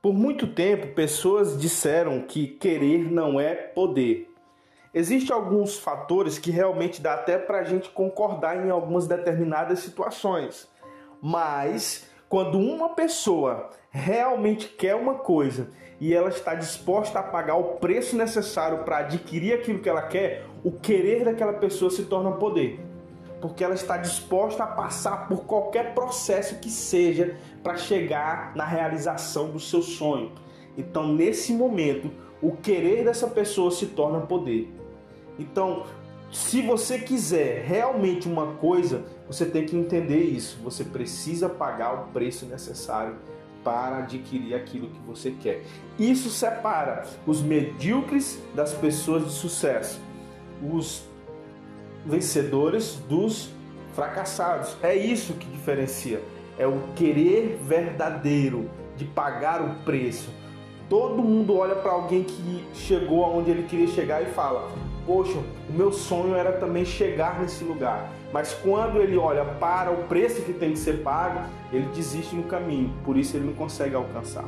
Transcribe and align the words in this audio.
Por 0.00 0.14
muito 0.14 0.46
tempo, 0.46 0.94
pessoas 0.94 1.60
disseram 1.60 2.20
que 2.20 2.46
querer 2.46 3.10
não 3.10 3.40
é 3.40 3.54
poder. 3.54 4.30
Existem 4.94 5.34
alguns 5.34 5.76
fatores 5.76 6.38
que 6.38 6.52
realmente 6.52 7.02
dá 7.02 7.14
até 7.14 7.36
para 7.36 7.58
a 7.58 7.64
gente 7.64 7.90
concordar 7.90 8.64
em 8.64 8.70
algumas 8.70 9.08
determinadas 9.08 9.80
situações. 9.80 10.68
Mas 11.20 12.08
quando 12.28 12.58
uma 12.58 12.90
pessoa 12.90 13.70
realmente 13.90 14.68
quer 14.68 14.94
uma 14.94 15.14
coisa 15.14 15.68
e 16.00 16.14
ela 16.14 16.28
está 16.28 16.54
disposta 16.54 17.18
a 17.18 17.22
pagar 17.22 17.56
o 17.56 17.74
preço 17.76 18.16
necessário 18.16 18.84
para 18.84 18.98
adquirir 18.98 19.52
aquilo 19.52 19.80
que 19.80 19.88
ela 19.88 20.02
quer, 20.02 20.44
o 20.62 20.70
querer 20.70 21.24
daquela 21.24 21.54
pessoa 21.54 21.90
se 21.90 22.04
torna 22.04 22.32
poder 22.32 22.87
porque 23.40 23.62
ela 23.62 23.74
está 23.74 23.96
disposta 23.96 24.64
a 24.64 24.66
passar 24.66 25.28
por 25.28 25.44
qualquer 25.44 25.94
processo 25.94 26.56
que 26.56 26.70
seja 26.70 27.36
para 27.62 27.76
chegar 27.76 28.54
na 28.56 28.64
realização 28.64 29.50
do 29.50 29.60
seu 29.60 29.82
sonho. 29.82 30.32
Então, 30.76 31.12
nesse 31.12 31.52
momento, 31.52 32.10
o 32.40 32.52
querer 32.52 33.04
dessa 33.04 33.26
pessoa 33.26 33.70
se 33.70 33.86
torna 33.86 34.20
poder. 34.20 34.72
Então, 35.38 35.84
se 36.30 36.60
você 36.60 36.98
quiser 36.98 37.64
realmente 37.64 38.28
uma 38.28 38.54
coisa, 38.54 39.04
você 39.26 39.46
tem 39.46 39.64
que 39.64 39.76
entender 39.76 40.20
isso. 40.20 40.58
Você 40.62 40.84
precisa 40.84 41.48
pagar 41.48 41.94
o 41.94 42.12
preço 42.12 42.46
necessário 42.46 43.16
para 43.64 43.98
adquirir 43.98 44.54
aquilo 44.54 44.88
que 44.88 45.00
você 45.00 45.30
quer. 45.30 45.62
Isso 45.98 46.30
separa 46.30 47.06
os 47.26 47.42
medíocres 47.42 48.40
das 48.54 48.72
pessoas 48.72 49.24
de 49.24 49.32
sucesso. 49.32 50.00
Os 50.62 51.02
vencedores 52.08 52.98
dos 53.08 53.50
fracassados. 53.94 54.76
É 54.82 54.96
isso 54.96 55.34
que 55.34 55.46
diferencia. 55.46 56.22
É 56.58 56.66
o 56.66 56.80
querer 56.96 57.58
verdadeiro 57.62 58.68
de 58.96 59.04
pagar 59.04 59.62
o 59.62 59.74
preço. 59.84 60.30
Todo 60.88 61.22
mundo 61.22 61.56
olha 61.56 61.76
para 61.76 61.92
alguém 61.92 62.24
que 62.24 62.64
chegou 62.72 63.24
aonde 63.24 63.50
ele 63.50 63.64
queria 63.64 63.86
chegar 63.86 64.22
e 64.22 64.26
fala: 64.26 64.70
Poxa, 65.06 65.38
o 65.68 65.72
meu 65.72 65.92
sonho 65.92 66.34
era 66.34 66.52
também 66.52 66.84
chegar 66.84 67.40
nesse 67.40 67.62
lugar. 67.62 68.10
Mas 68.32 68.54
quando 68.54 68.98
ele 68.98 69.16
olha 69.16 69.44
para 69.44 69.90
o 69.90 70.04
preço 70.04 70.42
que 70.42 70.52
tem 70.52 70.72
que 70.72 70.78
ser 70.78 71.02
pago, 71.02 71.40
ele 71.72 71.86
desiste 71.94 72.34
no 72.34 72.44
caminho. 72.44 72.92
Por 73.04 73.16
isso 73.16 73.36
ele 73.36 73.46
não 73.46 73.54
consegue 73.54 73.94
alcançar. 73.94 74.44